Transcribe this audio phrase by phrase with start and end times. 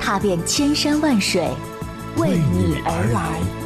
[0.00, 1.46] 踏遍千山万水，
[2.16, 3.59] 为你而来。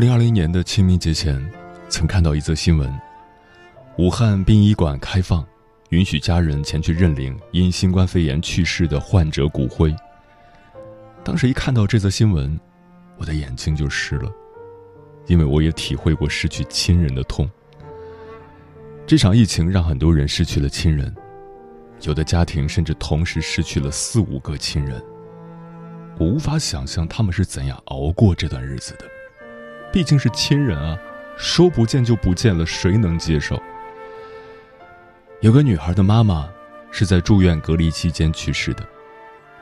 [0.00, 1.38] 二零二零年的清明节前，
[1.90, 2.90] 曾看到一则新闻：
[3.98, 5.46] 武汉殡仪馆开放，
[5.90, 9.94] 允许家人前去认领因新冠肺炎去世的患者骨灰。
[11.22, 12.58] 当时一看到这则新闻，
[13.18, 14.32] 我的眼睛就湿了，
[15.26, 17.46] 因为我也体会过失去亲人的痛。
[19.06, 21.14] 这场疫情让很多人失去了亲人，
[22.04, 24.98] 有的家庭甚至同时失去了四五个亲人。
[26.18, 29.04] 我无法想象他们是怎样熬过这段日子的。
[29.92, 30.96] 毕竟是亲人啊，
[31.36, 33.60] 说不见就不见了，谁能接受？
[35.40, 36.48] 有个女孩的妈妈
[36.90, 38.86] 是在住院隔离期间去世的，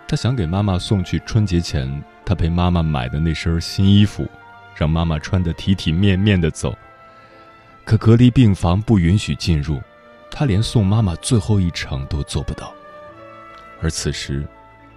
[0.06, 4.28] 她想给妈妈送去春节前她陪妈妈买的那身新衣服，
[4.74, 6.76] 让妈妈穿得体体面面的走。
[7.84, 9.80] 可隔离病房不允许进入，
[10.30, 12.70] 她连送妈妈最后一程都做不到。
[13.80, 14.46] 而此时，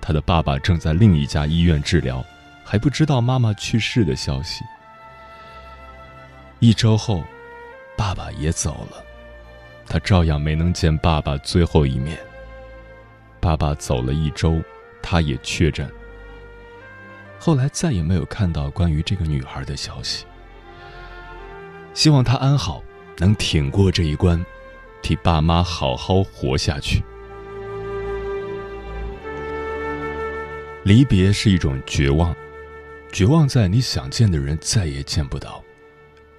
[0.02, 2.22] 她的爸爸正在另一家医院治疗，
[2.66, 4.66] 还不知道妈妈去世的消息。
[6.64, 7.24] 一周后，
[7.98, 9.04] 爸爸也走了，
[9.88, 12.20] 他照样没能见爸爸最后一面。
[13.40, 14.62] 爸爸走了一周，
[15.02, 15.92] 他也确诊。
[17.40, 20.24] 后来再也没有看到关于这个女孩的消息。
[21.96, 22.84] 希望她安好，
[23.18, 24.46] 能挺过这一关，
[25.02, 27.04] 替爸妈好好活下去。
[30.84, 32.36] 离别是一种绝望，
[33.12, 35.64] 绝望在你想见的人再也见不到。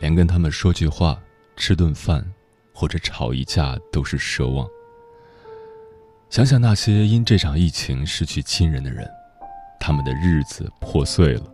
[0.02, 1.16] 连跟他们说句话、
[1.56, 2.26] 吃顿饭，
[2.74, 4.68] 或者吵一架都是奢望。
[6.28, 9.08] 想想那些因这场疫情失去亲人的人，
[9.78, 11.44] 他们的日子破碎了。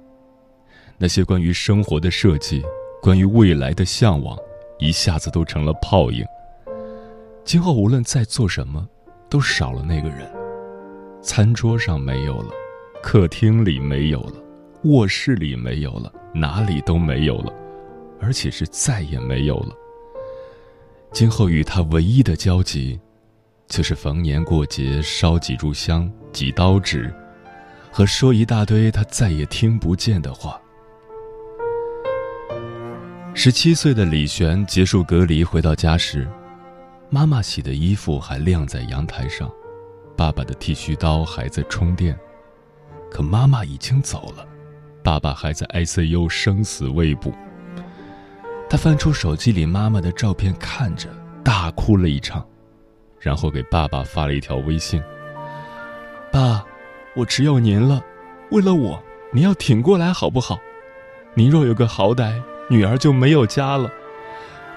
[0.97, 2.65] 那些关于生活的设计、
[3.03, 4.35] 关于未来的向往，
[4.79, 6.25] 一下子都成了泡影。
[7.45, 8.89] 今后无论再做什么，
[9.29, 10.27] 都少了那个人。
[11.21, 12.51] 餐桌上没有了，
[13.03, 14.43] 客厅里没有了，
[14.85, 17.53] 卧室里没有了，哪里都没有了。
[18.21, 19.75] 而且是再也没有了。
[21.13, 23.01] 今后与他唯一的交集，
[23.67, 27.13] 就是逢年过节烧几炷香、几刀纸，
[27.91, 30.61] 和说一大堆他再也听不见的话。
[33.35, 36.29] 十七岁的李璇结束隔离回到家时，
[37.09, 39.51] 妈妈洗的衣服还晾在阳台上，
[40.17, 42.19] 爸爸的剃须刀还在充电，
[43.11, 44.47] 可妈妈已经走了，
[45.03, 47.33] 爸爸还在 ICU 生死未卜。
[48.71, 51.09] 他翻出手机里妈妈的照片，看着
[51.43, 52.47] 大哭了一场，
[53.19, 55.03] 然后给爸爸发了一条微信
[56.31, 56.63] ：“爸，
[57.17, 58.03] 我只有您了，
[58.51, 59.03] 为了我，
[59.33, 60.59] 您要挺过来好不好？
[61.33, 63.91] 您若有个好歹，女儿就没有家了。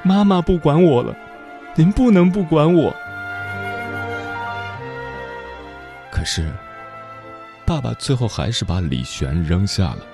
[0.04, 1.14] 妈妈不管我了，
[1.76, 2.96] 您不能不管我。”
[6.10, 6.50] 可是，
[7.66, 10.08] 爸爸最后还是把李璇扔下了。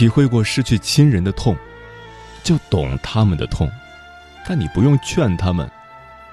[0.00, 1.54] 体会过失去亲人的痛，
[2.42, 3.70] 就懂他们的痛。
[4.48, 5.70] 但你不用劝他们，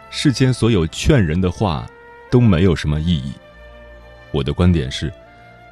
[0.09, 1.85] 世间所有劝人的话
[2.31, 3.33] 都没有什么意义。
[4.31, 5.11] 我的观点是，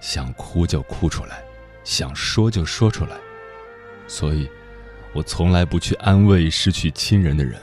[0.02, 1.42] 想哭就哭出来，
[1.86, 3.12] 想说就说出来。
[4.10, 4.50] 所以，
[5.14, 7.58] 我从来不去安慰失去亲人的人，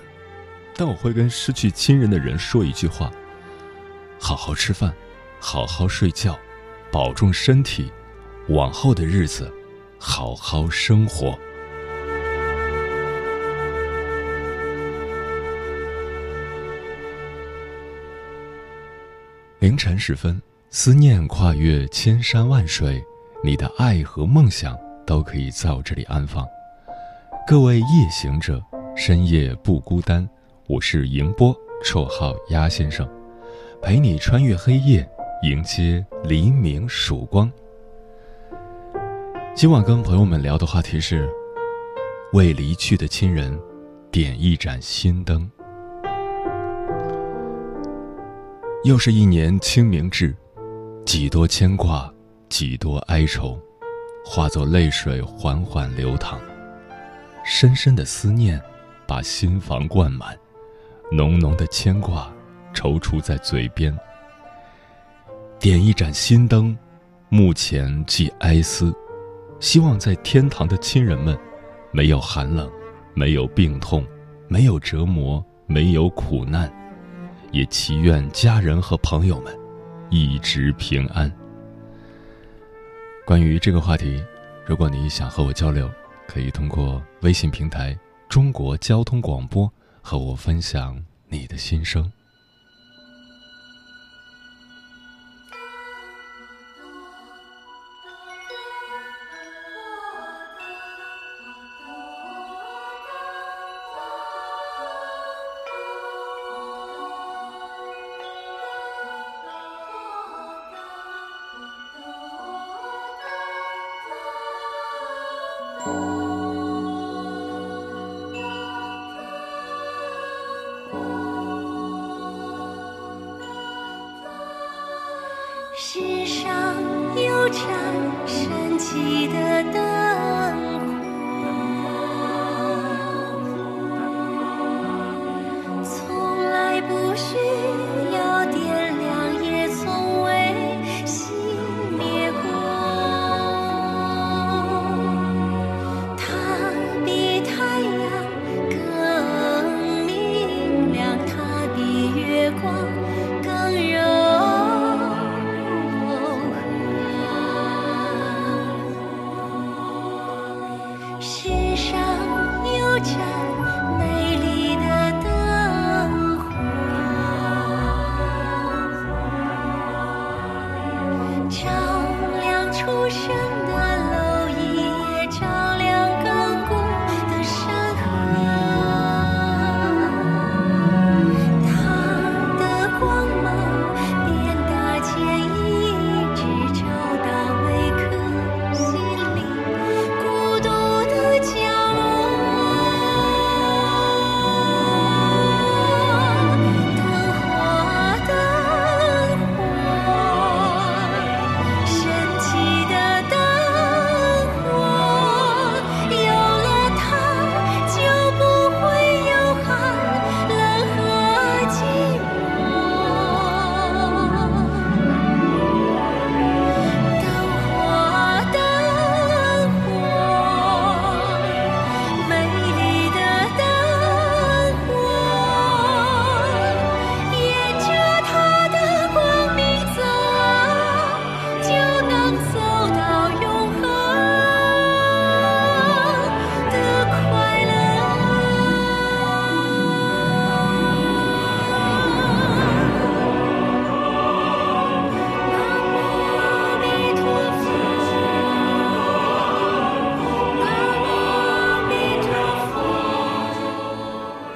[0.75, 3.13] 但我会跟失去亲人的人说一句话：
[4.19, 4.95] 好好吃饭，
[5.39, 6.39] 好好睡觉，
[6.91, 7.93] 保重身体，
[8.49, 9.53] 往后的日子。
[10.05, 11.39] 好好生活。
[19.61, 23.01] 凌晨时分，思念跨越千山万水，
[23.45, 24.77] 你的爱和梦想
[25.07, 26.45] 都可以在我这里安放。
[27.47, 28.61] 各位夜行者，
[28.97, 30.29] 深夜不孤单。
[30.67, 33.09] 我是迎波，绰号鸭先生，
[33.81, 35.09] 陪你穿越黑夜，
[35.45, 37.49] 迎接黎明曙光。
[39.55, 41.29] 今晚跟朋友们聊的话题是：
[42.33, 43.57] 为离去的亲人
[44.11, 45.49] 点一盏心灯。
[48.83, 50.35] 又是一年清明至，
[51.05, 52.11] 几多牵挂，
[52.49, 53.61] 几多哀愁，
[54.25, 56.41] 化作泪水缓缓流淌。
[57.45, 58.61] 深深的思念，
[59.07, 60.35] 把心房灌满，
[61.11, 62.33] 浓浓的牵挂，
[62.75, 63.95] 踌躇在嘴边。
[65.61, 66.77] 点一盏心灯，
[67.29, 68.93] 目前寄哀思，
[69.63, 71.39] 希望在天堂的亲人们，
[71.93, 72.69] 没有寒冷，
[73.15, 74.05] 没有病痛，
[74.49, 76.71] 没有折磨，没有苦难。
[77.53, 79.57] 也祈愿家人和朋友们
[80.11, 81.33] 一直平安。
[83.25, 84.21] 关于这个话题，
[84.67, 85.89] 如果你想和我交流，
[86.27, 87.97] 可以通过微信平台
[88.29, 89.73] “中国交通广播”
[90.03, 92.11] 和我分享你的心声。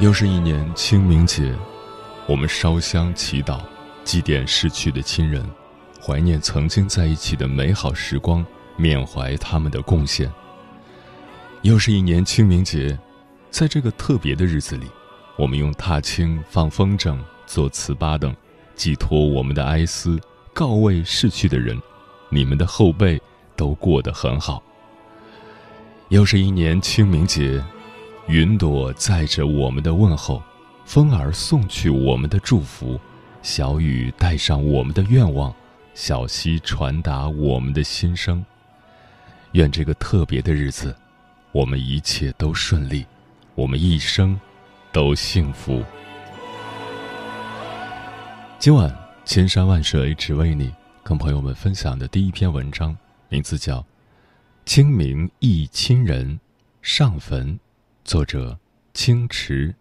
[0.06, 1.52] 又是一年清明节，
[2.28, 3.58] 我们烧香祈祷，
[4.04, 5.44] 祭奠逝去的亲人，
[6.00, 8.46] 怀念曾经在一起的美好时光，
[8.76, 10.32] 缅怀他们的贡献。
[11.62, 12.96] 又是一年清明节，
[13.50, 14.86] 在这个特别的日子里，
[15.36, 18.32] 我们用踏青、放风筝、做糍粑等，
[18.76, 20.20] 寄托我们的哀思，
[20.54, 21.76] 告慰逝去的人，
[22.28, 23.20] 你们的后辈
[23.56, 24.62] 都过得很好。
[26.10, 27.60] 又是一年清明节，
[28.28, 30.42] 云朵载着我们的问候，
[30.84, 32.98] 风儿送去我们的祝福，
[33.40, 35.54] 小雨带上我们的愿望，
[35.94, 38.44] 小溪传达我们的心声。
[39.52, 40.94] 愿这个特别的日子，
[41.52, 43.06] 我们一切都顺利，
[43.54, 44.38] 我们一生
[44.92, 45.84] 都幸福。
[48.58, 48.92] 今晚
[49.24, 52.96] 千山万水只为你，跟朋友们分享的第一篇文章，
[53.28, 53.78] 名字叫
[54.64, 56.40] 《清明忆亲人
[56.82, 57.54] 上坟》，
[58.06, 58.56] 作者
[58.94, 59.74] 清池。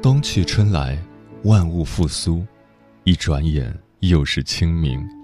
[0.00, 0.98] 冬去春来
[1.42, 2.42] 万物复苏
[3.04, 5.23] 一转眼又是清明。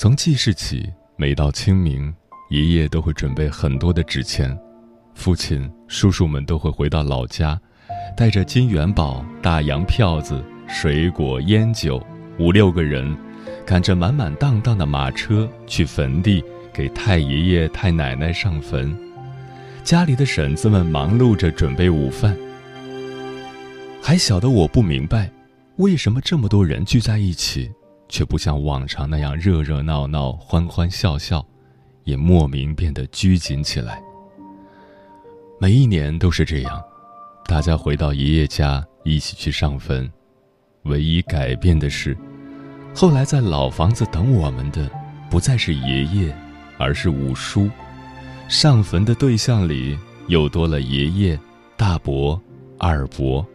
[0.00, 2.14] 从记事起，每到清明，
[2.50, 4.56] 爷爷都会准备很多的纸钱，
[5.12, 7.60] 父亲、叔叔们都会回到老家，
[8.16, 12.00] 带着金元宝、大洋票子、水果、烟酒，
[12.38, 13.12] 五六个人，
[13.66, 18.96] 赶着满满当当的马车去坟地给太爷爷、太奶奶上坟。
[19.82, 22.36] 家里的婶子们忙碌着准备午饭。
[24.00, 25.28] 还小的我不明白，
[25.78, 27.68] 为什么这么多人聚在一起，
[28.08, 31.44] 却不像往常那样热热闹闹、欢欢笑笑，
[32.04, 34.02] 也莫名变得拘谨起来。
[35.60, 36.82] 每一年都是这样，
[37.46, 40.10] 大家回到爷爷家一起去上坟。
[40.84, 42.16] 唯一改变的是，
[42.94, 44.90] 后来在老房子等我们的，
[45.28, 46.34] 不再是爷爷，
[46.78, 47.68] 而是五叔。
[48.48, 49.98] 上坟的对象里
[50.28, 51.38] 又多了爷爷、
[51.76, 52.40] 大伯、
[52.78, 53.46] 二伯。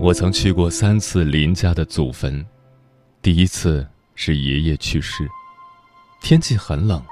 [0.00, 2.46] 我曾去过三次林家的祖坟，
[3.20, 5.28] 第一次是爷爷去世，
[6.22, 7.02] 天气很冷，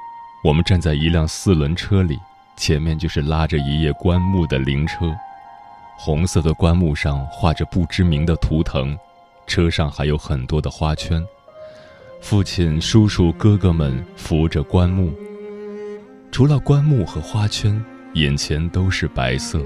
[0.45, 2.17] 我们站在一辆四轮车里，
[2.57, 5.13] 前面就是拉着爷爷棺木的灵车，
[5.99, 8.97] 红色的棺木上画着不知名的图腾，
[9.49, 11.21] 车上还有很多的花圈，
[12.21, 15.13] 父亲、叔叔、哥哥们扶着棺木，
[16.31, 19.61] 除了棺木和花圈，眼前都是白色。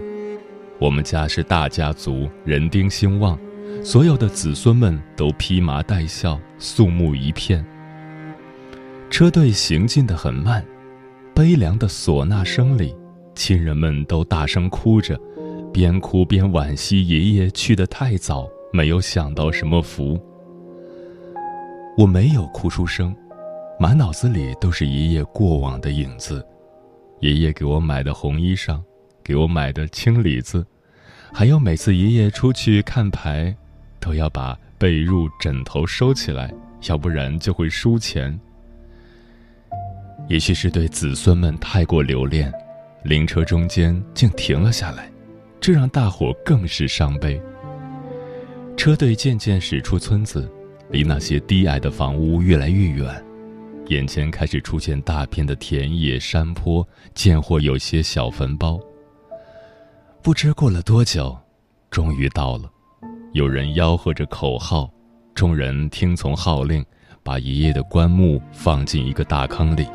[0.81, 3.39] 我们家是大家族，人丁兴旺，
[3.85, 7.63] 所有的子孙们都披麻戴孝，肃穆一片。
[9.11, 10.65] 车队行进得很慢，
[11.35, 12.97] 悲凉的唢呐声里，
[13.35, 15.21] 亲人们都大声哭着，
[15.71, 20.19] 边哭边惋惜爷爷去得太早，没有享到什么福。
[21.99, 23.15] 我没有哭出声，
[23.79, 26.43] 满脑子里都是爷爷过往的影子，
[27.21, 28.81] 爷爷给我买的红衣裳。
[29.31, 30.67] 给我买的青李子，
[31.33, 33.55] 还有每次爷爷出去看牌，
[34.01, 36.53] 都要把被褥、枕头收起来，
[36.89, 38.37] 要不然就会输钱。
[40.29, 42.53] 也许是对子孙们太过留恋，
[43.05, 45.09] 灵车中间竟停了下来，
[45.61, 47.41] 这让大伙更是伤悲。
[48.77, 50.51] 车队渐渐驶出村子，
[50.91, 53.25] 离那些低矮的房屋越来越远，
[53.87, 56.85] 眼前开始出现大片的田野、山坡，
[57.15, 58.81] 见或有些小坟包。
[60.23, 61.35] 不知过了多久，
[61.91, 62.71] 终于到了。
[63.33, 64.91] 有人吆喝着口号，
[65.35, 66.85] 众人听从号令，
[67.23, 69.87] 把爷爷的棺木放进一个大坑里。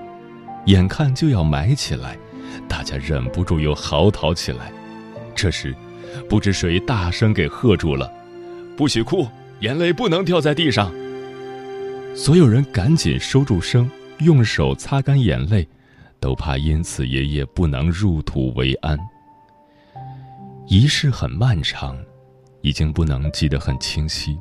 [0.66, 2.18] 眼看就要埋起来，
[2.68, 4.74] 大家忍不住又嚎啕起来。
[5.36, 5.76] 这时，
[6.28, 8.12] 不知谁大声给喝住了
[8.76, 9.28] ：“不许哭，
[9.60, 10.92] 眼泪不能掉在地上。”
[12.16, 13.88] 所有人赶紧收住声，
[14.20, 15.68] 用手擦干眼泪，
[16.20, 18.98] 都怕因此爷爷不能入土为安。
[20.68, 21.96] 仪式很漫长，
[22.62, 24.36] 已经不能记得很清晰，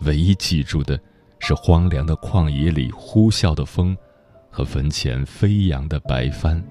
[0.00, 1.00] 唯一记住的
[1.38, 3.96] 是荒凉的旷野里呼啸的风，
[4.50, 6.62] 和坟前飞扬的白帆。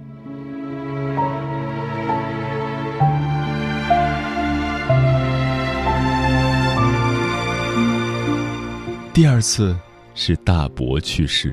[9.12, 9.76] 第二次
[10.14, 11.52] 是大伯去世，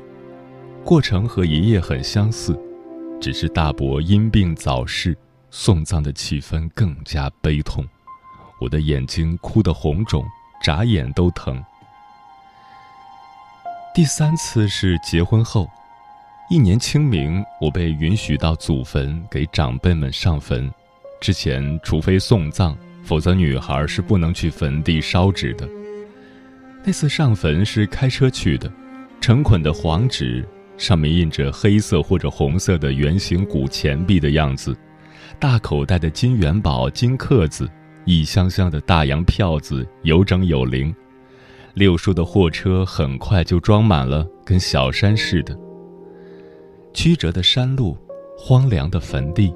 [0.85, 2.55] 过程和爷爷很相似，
[3.19, 5.17] 只是大伯因病早逝。
[5.53, 7.85] 送葬的气氛更加悲痛，
[8.61, 10.25] 我的眼睛哭得红肿，
[10.63, 11.61] 眨眼都疼。
[13.93, 15.69] 第三次是结婚后，
[16.49, 20.71] 一年清明，我被允许到祖坟给长辈们上坟。
[21.19, 25.67] 之前，除非送葬，否则女孩是不能去坟地烧纸的。
[26.85, 28.71] 那次上坟是开车去的，
[29.19, 34.73] 成捆的黄纸，上面印着黑色或者红色的圆形古钱币的样子。
[35.41, 37.67] 大口袋的金元宝、金克子，
[38.05, 40.95] 一箱箱的大洋票子，有整有零。
[41.73, 45.57] 六叔的货车很快就装满了，跟小山似的。
[46.93, 47.97] 曲折的山路，
[48.37, 49.51] 荒凉的坟地，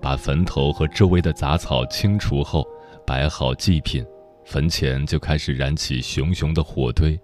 [0.00, 2.66] 把坟头和周围的杂草清除后，
[3.06, 4.04] 摆好祭品，
[4.44, 7.16] 坟前就开始燃起熊熊的火堆。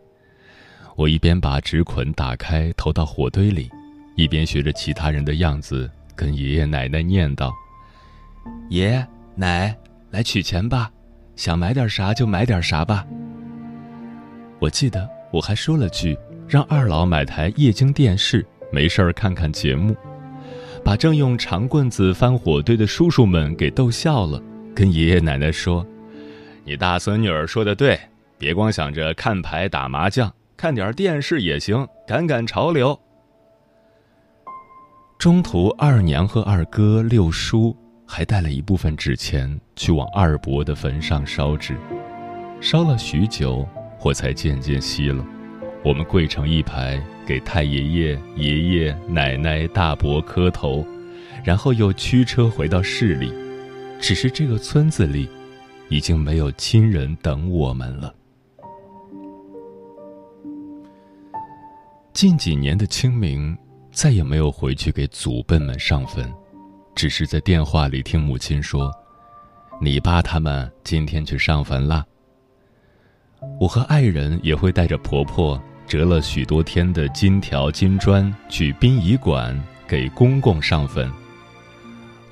[0.95, 3.69] 我一边把纸捆打开投到火堆里，
[4.15, 7.51] 一边学着其他人的样子跟爷爷奶奶念叨。
[8.69, 9.75] 爷奶，
[10.11, 10.91] 来取钱吧，
[11.37, 13.07] 想买点啥就买点啥吧。
[14.59, 16.19] 我记得我还说了句，
[16.49, 19.97] 让二老买台液晶电视，没事儿看看节目，
[20.85, 24.43] 把正用长棍子翻火堆的叔叔们给逗笑了，
[24.75, 25.87] 跟爷爷奶奶说
[26.65, 27.99] ：“你大孙女儿说的对，
[28.37, 32.99] 别光想着看牌打麻将，看点电视也行，赶赶潮流。”
[35.19, 37.77] 中途，二娘和二哥六叔。
[38.11, 41.77] 还带了一部分纸钱去往二伯的坟上烧纸。
[42.59, 45.23] 烧了许久，火才渐渐熄了。
[45.85, 50.85] 我们跪成一排，给太爷爷、爷爷、奶奶、大伯磕头，
[51.45, 53.31] 然后又驱车回到市里。
[54.01, 55.29] 只是这个村子里，
[55.91, 58.15] 已经没有亲人等我们了。
[62.13, 63.57] 近几年的清明，
[63.93, 66.33] 再也没有回去给祖辈们上坟，
[66.99, 68.93] 只是在电话里听母亲说
[69.81, 72.05] ：“你爸他们今天去上坟啦。”
[73.61, 81.09] 我和爱人也会带着婆婆折了许多天的金条金砖去殡仪馆给公公上坟。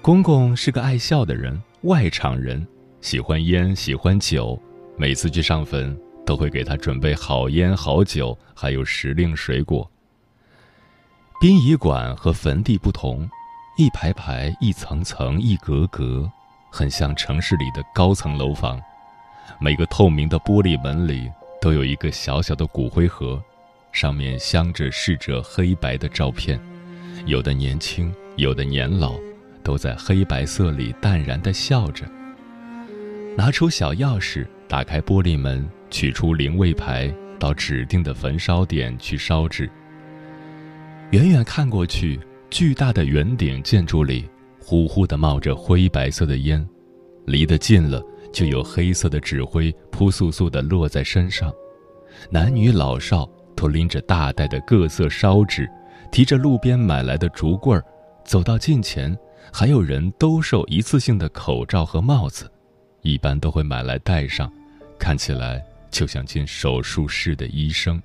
[0.02, 2.66] 公公是个爱笑的人，外场人，
[3.00, 4.60] 喜欢烟，喜欢酒，
[4.96, 5.96] 每次去上坟
[6.26, 9.88] 都会给他准备好烟好酒，还有时令水果。
[11.40, 13.30] 殡仪馆和坟地不同，
[13.78, 16.30] 一排排、一层层、一格格，
[16.70, 18.80] 很像城市里的高层楼房。
[19.60, 21.30] 每个透明的玻璃门里
[21.60, 23.38] 都有一个小小的骨灰盒，
[23.92, 26.58] 上面镶着逝者黑白的照片，
[27.26, 29.16] 有的年轻，有的年老，
[29.62, 32.06] 都在黑白色里淡然地笑着。
[33.36, 39.70] 拿出小钥匙，打开玻璃门，取出灵位牌，到指定的焚烧点去烧纸。
[41.10, 42.18] 远远看过去，
[42.50, 46.66] 巨大的圆顶建筑里，呼呼地冒着灰白色的烟，
[47.26, 48.02] 离得近了。
[48.32, 51.50] 就有黑色的纸灰扑簌簌地落在身上，
[52.28, 55.66] 男女老少都拎着大袋的各色烧纸，
[56.12, 57.82] 提着路边买来的竹棍儿，
[58.26, 59.16] 走到近前，
[59.50, 62.50] 还有人兜售一次性的口罩和帽子，
[63.00, 64.52] 一般都会买来戴上，
[64.98, 68.02] 看起来就像进手术室的医生。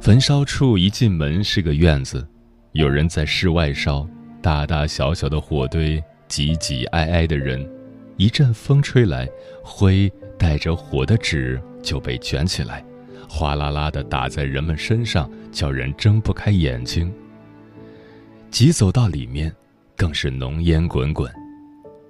[0.00, 2.26] 焚烧处一进门是个院子，
[2.72, 4.08] 有人在室外烧，
[4.40, 7.68] 大大小小的火堆，挤挤挨挨的人。
[8.16, 9.28] 一阵风吹来，
[9.62, 12.82] 灰带着火的纸就被卷起来，
[13.28, 17.12] 哗啦啦的打在人们身上，叫人睁不开眼睛。
[18.50, 19.54] 急走到里面，
[19.94, 21.30] 更是浓烟滚滚。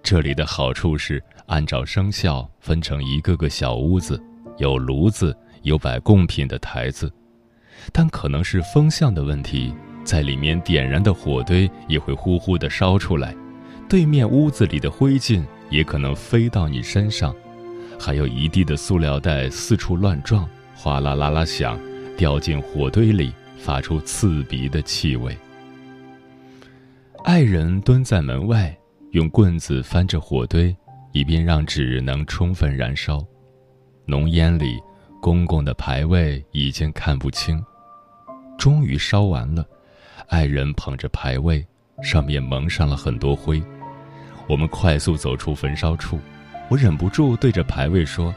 [0.00, 4.20] 这里的好处是按照生肖分成一个个小屋子，
[4.58, 7.12] 有炉子，有摆贡品的台子，
[7.92, 13.34] 但可能是风向的问题，在里面点燃的火堆也会呼呼地烧出来，
[13.88, 15.42] 对面屋子里的灰烬。
[15.70, 17.34] 也可能飞到你身上，
[17.98, 21.80] 还有一地的塑料袋四处乱撞，哗啦啦啦响，
[22.14, 25.34] 掉进火堆里，发出刺鼻的气味。
[27.24, 28.76] 爱人蹲在门外，
[29.12, 30.76] 用棍子翻着火堆，
[31.12, 33.24] 以便让纸能充分燃烧。
[34.04, 34.78] 浓烟里，
[35.22, 37.64] 公公的牌位已经看不清。
[38.58, 39.66] 终于烧完了，
[40.32, 41.62] 爱人捧着牌位，
[42.02, 43.62] 上面蒙上了很多灰。
[44.48, 46.18] 我们快速走出焚烧处，
[46.70, 48.34] 我忍不住对着牌位说：“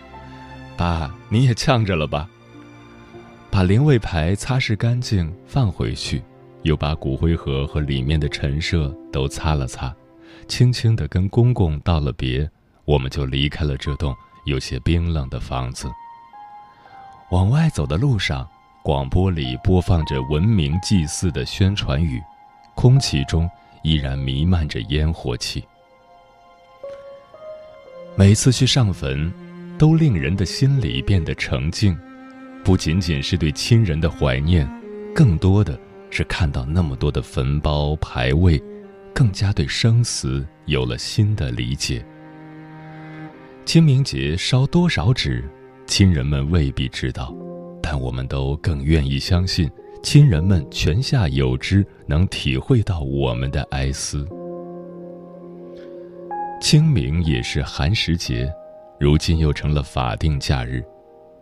[0.75, 2.29] 爸，你也呛着了吧？”
[3.49, 6.21] 把灵位牌擦拭干净，放回去，
[6.63, 9.95] 又把骨灰盒和里面的陈设都擦了擦，
[10.49, 12.47] 轻轻地跟公公道了别，
[12.83, 15.89] 我们就离开了这栋有些冰冷的房子。
[17.31, 18.45] 往外走的路上，
[18.85, 22.21] 广播里播放着文明祭祀的宣传语，
[22.75, 23.49] 空气中
[23.81, 25.65] 依然弥漫着烟火气。
[28.15, 29.33] 每次去上坟，
[29.75, 31.97] 都令人的心里变得澄净，
[32.63, 34.69] 不仅仅是对亲人的怀念，
[35.15, 35.75] 更多的
[36.11, 38.61] 是看到那么多的坟包牌位，
[39.15, 42.05] 更加对生死有了新的理解。
[43.65, 45.43] 清明节烧多少纸，
[45.87, 47.35] 亲人们未必知道，
[47.87, 49.69] 但我们都更愿意相信，
[50.01, 54.27] 亲人们泉下有知，能体会到我们的哀思。
[56.59, 58.51] 清明也是寒食节，
[58.99, 60.83] 如今又成了法定假日。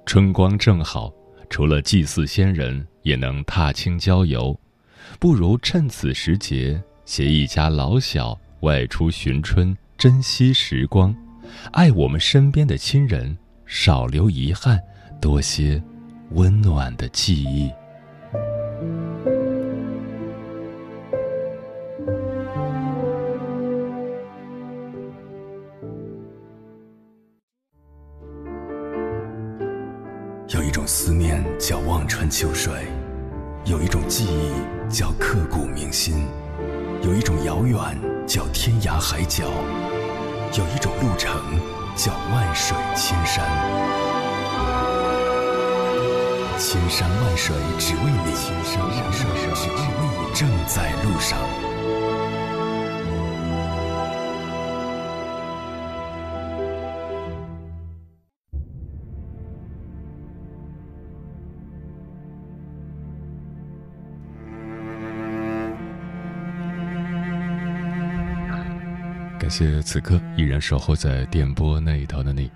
[0.05, 1.09] 春光正好，
[1.49, 4.53] 除了祭祀先人，也能踏青郊游。
[5.21, 11.15] 不如趁此时节，携一家老小外出寻春，珍惜时光，
[11.71, 14.77] 爱我们身边的亲人，少留遗憾，
[15.21, 15.81] 多些
[16.31, 17.71] 温暖的记忆。
[30.49, 32.73] 有一种思念叫望穿秋水，
[33.65, 34.51] 有一种记忆
[34.89, 36.27] 叫刻骨铭心，
[37.01, 37.77] 有一种遥远
[38.27, 39.45] 叫天涯海角，
[40.57, 41.41] 有一种路程
[41.95, 44.32] 叫万水千山。
[46.65, 49.75] 千山万水只为你千山万水只为
[50.17, 51.37] 你正在路上。
[69.37, 72.49] 感谢此刻依然守候在电波那一头的你。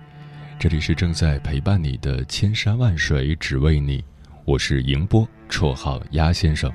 [0.59, 4.03] 这里是正在陪伴你的千山万水只为你，
[4.43, 6.71] 我是迎波，绰号鸭先生，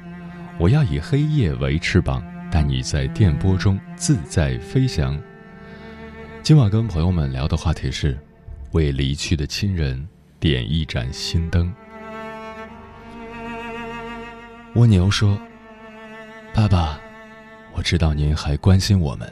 [0.57, 5.21] 我要以黑夜为翅膀，带你在电波中自在飞翔。
[6.45, 8.17] 今晚跟朋友们聊的话题是，
[8.71, 11.73] 为离去的亲人点一盏心灯。
[14.77, 15.37] 蜗牛说
[16.55, 17.01] ：“爸爸，
[17.75, 19.29] 我知道您还关心我们。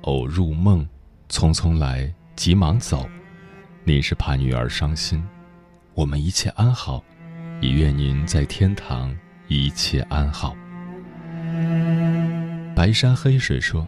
[0.00, 0.84] 偶入梦，
[1.30, 3.08] 匆匆来，急忙走。
[3.86, 5.22] 您是怕女儿伤心。
[5.92, 7.04] 我们一切安好，
[7.60, 9.14] 也愿您在天堂
[9.46, 10.56] 一切安好。”
[12.74, 13.86] 白山黑水说：“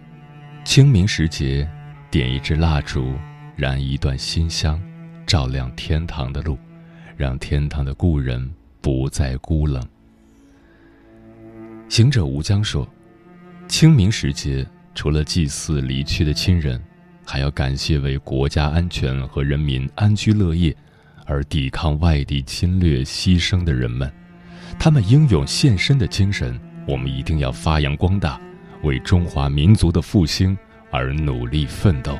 [0.65, 1.69] 清明时节，
[2.11, 3.15] 点一支蜡烛，
[3.57, 4.81] 燃一段馨香，
[5.27, 6.59] 照亮天堂的路，
[7.17, 9.83] 让天堂的故人不再孤冷。”
[11.89, 12.87] 行者吴江说
[13.67, 16.81] ：“清明时节，除了祭祀离去的亲人，
[17.27, 20.75] 还要感谢为国家安全和人民安居乐业
[21.27, 24.11] 而抵抗外敌侵略牺牲的人们。
[24.79, 28.41] 他们英勇献身的精神，我们一定要发扬光大，
[28.85, 30.57] 为中华民族的复兴
[30.91, 32.17] 而努力奋斗。”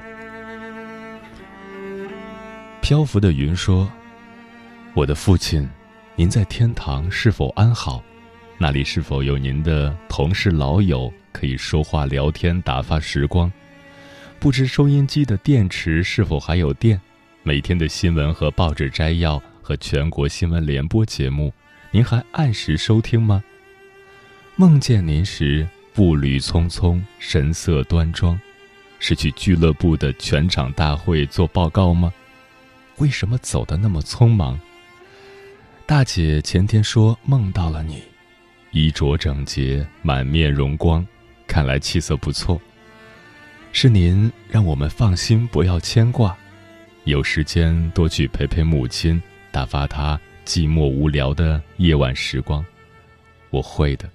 [2.83, 3.91] 漂浮的云说
[4.95, 5.69] ：“我的父亲，
[6.17, 8.03] 您在天堂是否安好？”
[8.59, 13.53] 那里是否有您的同事老友可以说话聊天打发时光？
[14.39, 17.01] 不知收音机的电池是否还有电？
[17.43, 21.53] 每天的新闻和报纸摘要和全国新闻联播节目，
[21.91, 23.43] 您还按时收听吗？
[24.55, 28.39] 梦见您时步履匆匆，神色端庄，
[28.99, 32.13] 是去俱乐部的全场大会做报告吗？
[32.99, 34.61] 为什么走得那么匆忙？
[35.87, 38.03] 大姐前天说梦到了你。
[38.71, 41.05] 衣着整洁，满面荣光，
[41.47, 42.61] 看来气色不错。
[43.79, 46.35] 是您让我们放心，不要牵挂，
[47.05, 52.65] 有时间多去陪陪母亲，打发她寂寞无聊的夜晚时光。
[53.51, 54.09] 我会的。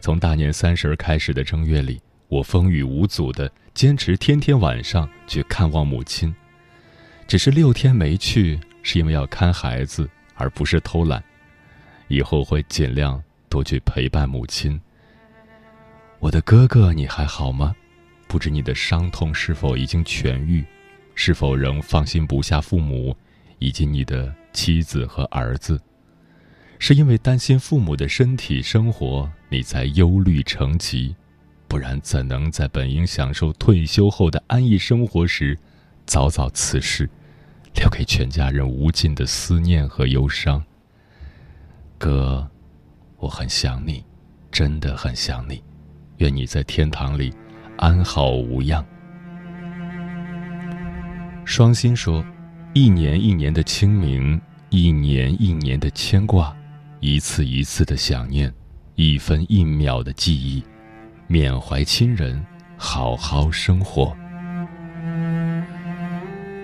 [0.00, 6.34] 从大年三十开始的正月里，我风雨无阻的坚持天天晚上去看望母亲。
[7.28, 11.22] 只是六天没去，是因为要看孩子，而不是偷懒。
[12.08, 13.22] 以后会尽量。
[13.48, 14.80] 多去陪伴母亲。
[16.18, 17.72] 我的哥哥，你还好吗？
[18.30, 20.64] 不知你的伤痛是否已经痊愈，
[21.16, 23.16] 是否仍放心不下父母，
[23.58, 25.80] 以及你的妻子和儿子？
[26.78, 31.16] 是因为担心父母的身体生活，你才忧虑成疾？
[31.66, 35.58] 不然怎能在本应享受退休后的安逸生活时，
[36.06, 37.10] 早早辞世，
[37.74, 40.64] 留给全家人无尽的思念和忧伤？
[41.98, 42.48] 哥。
[43.18, 44.04] 我很想你，
[44.52, 45.60] 真的很想你，
[46.18, 47.34] 愿你在天堂里
[47.80, 48.84] 安好无恙。
[51.46, 52.22] 双心说
[52.74, 54.38] ：“一年一年的清明，
[54.68, 56.54] 一年一年的牵挂，
[57.00, 58.52] 一次一次的想念，
[58.96, 60.62] 一分一秒的记忆，
[61.26, 62.44] 缅怀亲人，
[62.76, 64.14] 好好生活。”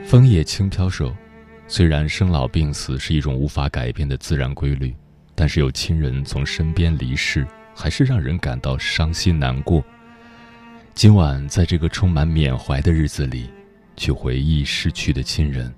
[0.04, 1.16] 枫叶轻飘说
[1.66, 4.94] ：“虽然生老病死是一种无法改变的自然规律。”
[5.34, 9.82] 但是有亲人从身边离世，还是让人感到伤心难过。
[10.96, 13.50] 今晚在这个充满缅怀的日子里，
[13.98, 15.70] 去回忆逝去的亲人，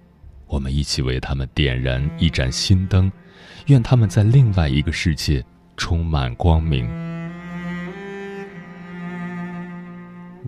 [0.47, 3.11] 我们一起为他们点燃一盏心灯，
[3.67, 5.45] 愿他们在另外一个世界
[5.77, 6.89] 充满光明。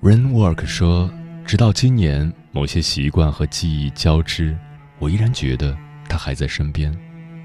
[0.01, 1.13] Rainwork 说，
[1.45, 4.57] 直到今年，某些习惯和记忆交织，
[5.01, 5.77] 我依然觉得
[6.09, 6.97] 他还在身边。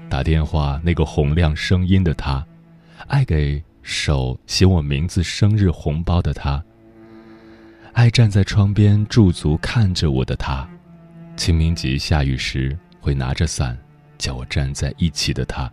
[0.08, 2.46] 打电话，那个洪亮声音的他，
[3.08, 6.62] 爱给手写我名字、生日红包的他，
[7.96, 10.68] 爱站在窗边驻足看着我的他，
[11.34, 13.74] 清明节下雨时会拿着伞
[14.18, 15.72] 叫我站在一起的他，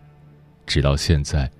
[0.64, 1.50] 直到现在，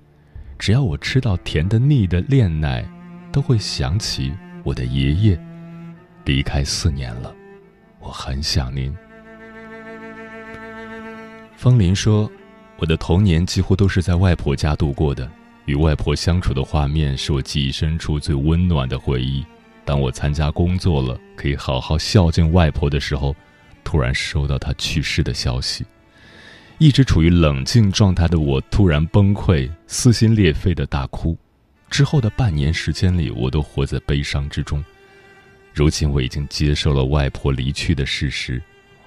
[0.57, 2.83] 只要我吃到甜的腻的炼奶，
[3.31, 5.39] 都会想起我的爷爷。
[6.23, 7.31] 离开四年了，
[7.99, 8.91] 我很想您。
[11.55, 12.29] 风林说。
[12.77, 15.31] 我的童年几乎都是在外婆家度过的，
[15.63, 19.45] 与外婆相处的画面是我记忆深处最温暖的回忆。
[19.85, 23.35] 当我参加工作了，可以好好孝敬外婆的时候，
[23.83, 25.85] 突然收到她去世的消息。
[26.77, 31.37] 一直处于冷静状态的我突然崩溃，撕心裂肺的大哭。
[31.89, 34.83] 之后的半年时间里，我都活在悲伤之中。
[35.73, 38.61] 如今我已经接受了外婆离去的事实，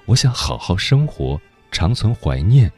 [0.05, 1.39] 我想好好生活，
[1.71, 2.71] 长存怀念。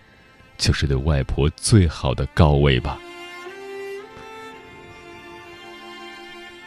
[0.57, 2.99] 就是对外婆最好的告慰吧。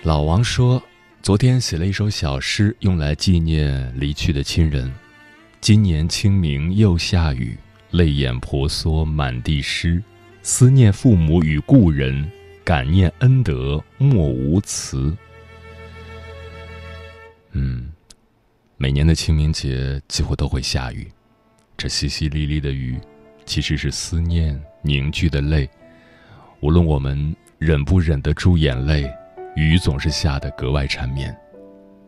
[0.03, 0.83] 老王说
[1.25, 4.93] ：“昨天写了一首小诗，用来纪念离去的亲人。
[5.59, 7.57] 今年清明又下雨，
[7.93, 10.03] 泪眼婆娑满地湿，
[10.43, 12.31] 思念父母与故人，
[12.63, 15.17] 感念恩德莫无辞。
[17.53, 17.91] 嗯，
[18.77, 21.11] 每年的清明节几乎都会下雨，
[21.75, 23.01] 这淅淅沥沥的雨，
[23.47, 25.67] 其实是思念凝聚的泪。
[26.61, 29.11] 无论我们忍不忍得住眼泪。
[29.55, 31.35] 雨总是下得格外缠绵。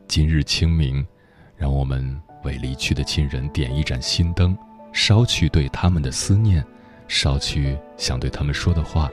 [0.08, 1.06] 今日清明，
[1.56, 4.56] 让我们为离去的亲人点一盏心灯，
[4.92, 6.64] 捎去对他们的思念，
[7.06, 9.08] 捎去想对他们说的话，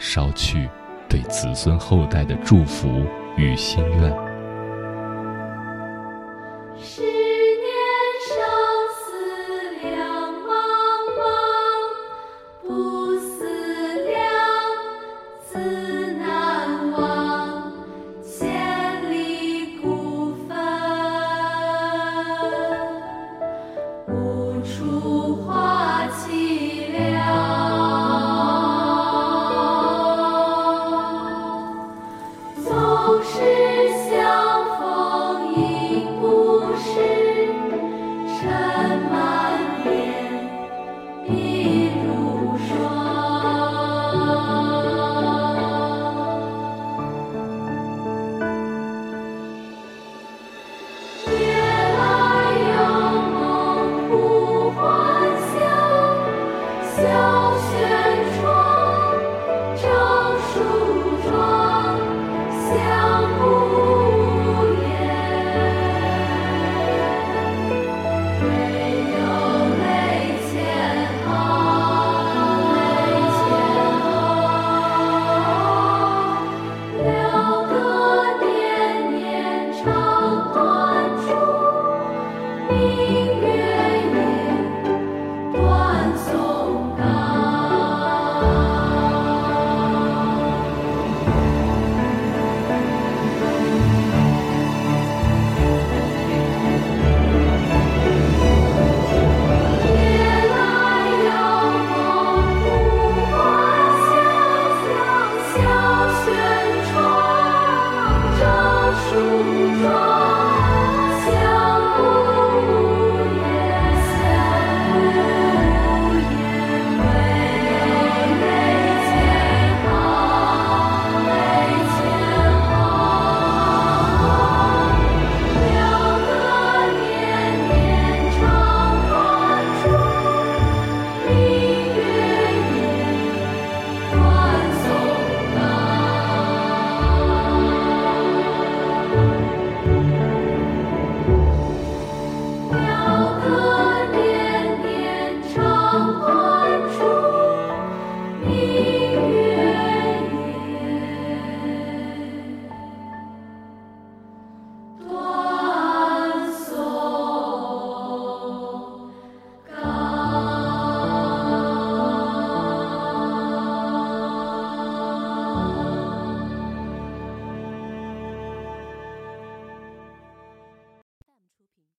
[0.00, 0.68] 捎去
[1.08, 4.12] 对子孙后代的祝福与心愿。